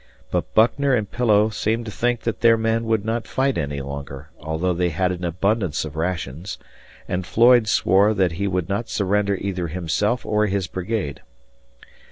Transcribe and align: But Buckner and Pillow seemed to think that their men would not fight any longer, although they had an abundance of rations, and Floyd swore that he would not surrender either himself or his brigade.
But 0.31 0.51
Buckner 0.55 0.95
and 0.95 1.11
Pillow 1.11 1.49
seemed 1.49 1.85
to 1.85 1.91
think 1.91 2.21
that 2.21 2.41
their 2.41 2.57
men 2.57 2.85
would 2.85 3.05
not 3.05 3.27
fight 3.27 3.55
any 3.55 3.81
longer, 3.81 4.31
although 4.39 4.73
they 4.73 4.89
had 4.89 5.11
an 5.11 5.23
abundance 5.23 5.85
of 5.85 5.95
rations, 5.95 6.57
and 7.07 7.23
Floyd 7.23 7.67
swore 7.67 8.15
that 8.15 8.31
he 8.31 8.47
would 8.47 8.67
not 8.67 8.89
surrender 8.89 9.35
either 9.39 9.67
himself 9.67 10.25
or 10.25 10.47
his 10.47 10.65
brigade. 10.65 11.21